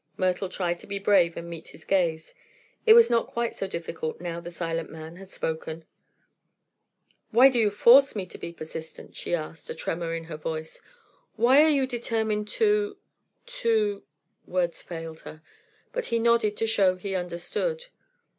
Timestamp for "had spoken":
5.17-5.85